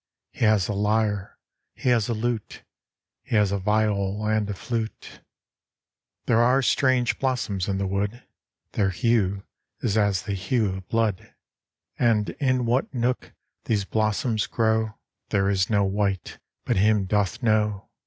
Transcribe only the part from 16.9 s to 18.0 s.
doth know.